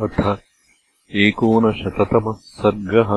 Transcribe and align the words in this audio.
अथ 0.00 0.18
एकोनशततमः 1.14 2.32
सर्गः 2.32 3.10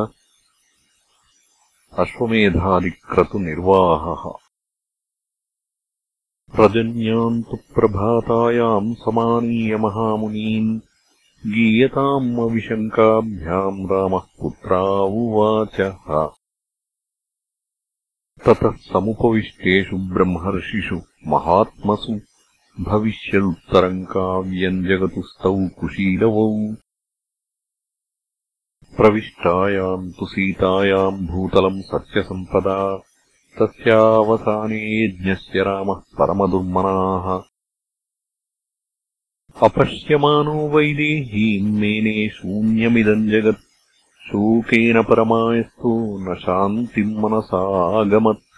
अश्वमेधादिक्रतुनिर्वाहः। 2.04 4.24
प्रजन्याम् 6.56 7.44
तु 7.44 7.58
प्रभातायाम् 7.76 8.96
समानीयमहामुनीन् 8.96 10.80
गीयताम् 11.54 12.40
अविशङ्काभ्याम् 12.46 13.88
रामः 13.92 14.26
पुत्रावुवाचः 14.42 16.14
ततः 18.46 18.78
समुपविष्टेषु 18.94 19.98
ब्रह्मर्षिषु 19.98 21.02
महात्मसु 21.28 22.20
भविष्यदुत्तरम् 22.80 24.06
काव्यम् 24.06 24.86
जगतुस्तौ 24.86 25.68
कुशीलवौ। 25.68 26.76
प्रविष्टायाम् 28.98 30.12
तु 30.12 30.26
सीतायाम् 30.26 31.28
भूतलम् 31.28 31.82
सत्यसम्पदा। 31.82 32.98
तस्यावसाने 33.62 35.06
यज्ञस्य 35.06 35.64
रामः 35.64 35.96
परमदुर्मनाः। 35.96 37.42
अपश्यमानो 39.64 40.70
वैदेहीम् 40.70 41.80
मेने 41.80 42.30
शून्यमिदम् 42.30 43.30
जगत्। 43.30 43.60
शोकेन 44.28 45.04
परमायस्तु 45.04 46.18
न 46.22 46.36
शान्तिम् 46.36 47.18
मनसागमत् 47.18 48.55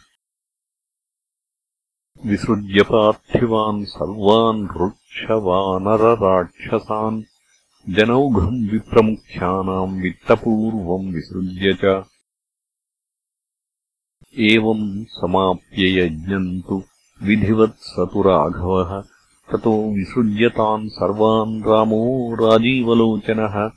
विसृज्य 2.28 2.84
पार्थिवान् 2.84 3.86
सर्वान् 3.86 4.78
रुक्षवानरराक्षसान्। 4.78 7.24
जनौघम् 7.90 8.70
विप्रमुख्यानाम् 8.70 10.02
वित्तपूर्वम् 10.02 11.14
विसृज्य 11.14 11.74
च। 11.74 12.04
एवम् 14.40 15.06
समाप्य 15.06 16.00
यज्ञम् 16.00 16.62
तु 16.62 16.84
विधिवत् 17.24 17.80
स 17.80 17.96
तु 18.00 18.22
राघवः। 18.22 19.04
ततो 19.52 19.94
विसृज्यतान् 19.94 20.90
सर्वान् 20.90 21.64
रामो 21.64 22.36
राजीवलोचनः। 22.36 23.72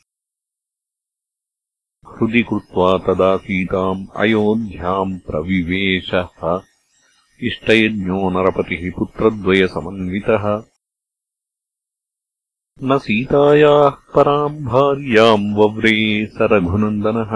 हृदि 2.07 2.43
कृत्वा 2.43 2.99
तदा 2.99 3.37
सीताम् 3.37 4.07
अयोध्याम् 4.17 5.19
प्रविवेशः 5.19 6.63
इष्टयज्ञो 7.49 8.31
नरपतिः 8.31 8.91
पुत्रद्वयसमन्वितः। 8.99 10.63
न 12.85 12.99
सीतायाः 12.99 13.91
पराम् 14.15 14.67
भार्याम् 14.67 15.57
वव्रे 15.57 16.27
स 16.35 16.49
रघुनन्दनः 16.53 17.33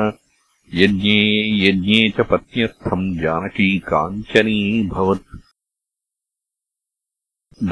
यज्ञे 0.83 1.19
यज्ञे 1.69 2.11
च 2.11 2.21
पत्न्यर्थम् 2.31 3.23
जानकी 3.23 3.79
काञ्चनीभवत् 3.79 5.37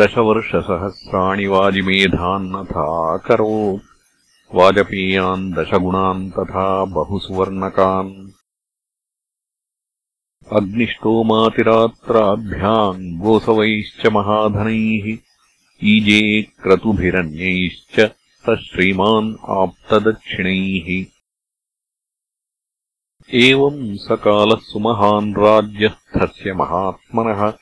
दशवर्षसहस्राणि 0.01 1.47
वाजिमेधान्नथाकरोत् 1.47 3.85
वाजपेयान् 4.55 5.53
दशगुणान् 5.53 6.31
तथा 6.31 6.67
बहुसुवर्णकान् 6.97 8.13
अग्निष्टोमातिरात्राभ्याम् 10.53 13.19
गोसवैश्च 13.19 14.07
महाधनैः 14.07 15.19
ईजे 15.85 16.43
क्रतुभिरन्यैश्च 16.43 18.13
स 18.47 18.61
श्रीमान् 18.61 19.35
आप्तदक्षिणैः। 19.49 21.07
एवम् 23.35 23.97
स 23.97 24.09
कालः 24.13 24.57
सुमहान् 24.57 25.35
राज्यस्थस्य 25.35 26.53
महात्मनः 26.53 27.53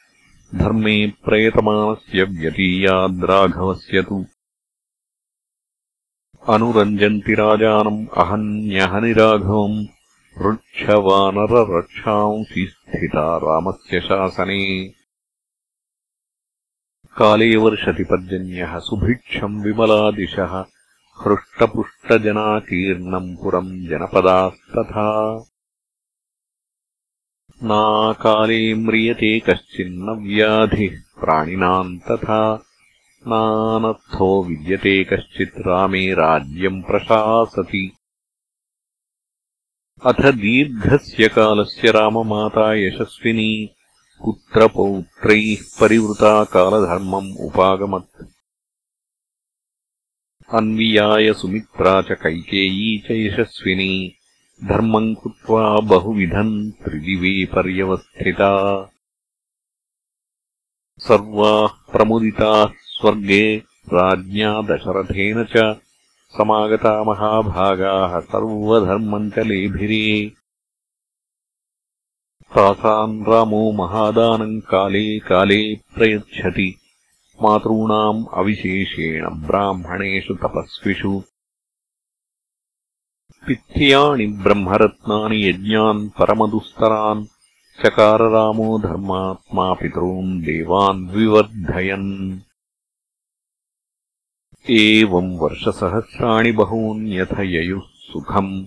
धर्मे 0.55 1.07
प्रयतमानस्य 1.07 2.25
व्यतीयाद्राघवस्य 2.25 4.03
तु। 4.03 4.27
अनुरञ्जन्ति 6.49 7.35
राजानम् 7.35 8.07
अहन्यहनिराघवम् 8.17 10.00
वृक्षवानररक्षांसि 10.41 12.69
स्थिता 12.71 13.37
रामस्य 13.37 14.01
शासने। 14.01 14.93
काले 17.17 17.57
वर्षति 17.57 18.05
पर्जन्यः 18.05 18.79
सुभिक्षम् 18.79 19.65
विमलादिशः 19.65 20.65
हृष्टपुष्टजनाकीर्णम् 21.27 23.37
पुरम् 23.37 23.87
जनपदास्तथा। 23.87 25.45
नाकाले 27.63 28.75
म्रियते 28.75 29.41
कश्चिन्न 29.41 30.11
व्याधिः 30.11 31.21
प्राणिनाम् 31.21 31.99
तथा 31.99 32.65
नानर्थो 33.27 34.45
विद्यते 34.45 35.05
कश्चित् 35.05 35.59
रामे 35.59 36.13
राज्यम् 36.13 36.83
प्रशासति 36.83 37.93
अथ 40.07 40.33
दीर्घस्य 40.33 41.29
कालस्य 41.29 41.91
राममाता 41.91 42.75
यशस्विनी 42.75 43.71
पुत्रपौत्रैः 44.25 45.81
परिवृता 45.81 46.45
कालधर्मम् 46.45 47.37
उपागमत्। 47.41 48.25
अन्वियाय 50.55 51.33
सुमित्रा 51.33 52.03
च 52.03 52.07
कैकेयी 52.13 52.99
च 52.99 53.11
यशस्विनी 53.11 54.15
धर्मम् 54.65 55.15
कृत्वा 55.15 55.81
बहुविधम् 55.81 56.71
त्रिदिवे 56.71 57.45
पर्यवस्थिता। 57.45 58.85
सर्वाः 60.99 61.93
प्रमुदिताः 61.93 62.67
स्वर्गे 62.67 63.57
राज्ञा 63.93 64.63
दशरथेन 64.63 65.45
च 65.45 65.57
समागता 66.39 67.05
महाभागाः 67.05 68.21
सर्वधर्मम् 68.21 69.31
च 69.31 69.39
लेभिरे 69.39 70.33
तासाम् 72.55 73.25
रामो 73.27 73.73
महादानम् 73.73 74.61
काले 74.61 75.19
काले 75.19 75.75
प्रयच्छति। 75.75 76.79
मातॄणाम् 77.43 78.25
अविशेषेण 78.35 79.29
ब्राह्मणेषु 79.29 80.35
तपस्विषु। 80.35 81.23
पित्याणि 83.47 84.27
ब्रह्मरत्नानि 84.27 85.49
यज्ञान् 85.49 86.09
परमदुस्तरान्। 86.09 87.27
चकाररामो 87.87 88.79
धर्मात्मा 88.79 89.75
पितॄन् 89.75 90.43
देवान् 90.43 91.11
विवर्धयन् 91.11 92.41
एवम् 94.69 95.39
वर्षसहस्राणि 95.39 96.53
बहून्यथ 96.53 97.41
ययुः 97.41 97.81
सुखम् 97.83 98.67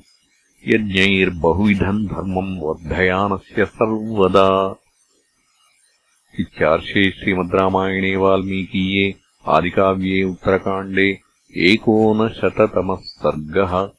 यज्ञैर्बहुविधम् 0.67 2.07
धर्मम् 2.07 2.59
वर्धयानस्य 2.59 3.65
सर्वदा। 3.65 4.75
इत्यार्षे 6.39 7.11
श्रीमद् 7.11 7.55
रामायणे 7.55 8.15
वाल्मीकीये 8.15 9.15
आदिकाव्ये 9.47 10.23
उत्तरकाण्डे 10.23 11.19
एकोनशततमः 11.57 12.95
सर्गः 12.95 13.89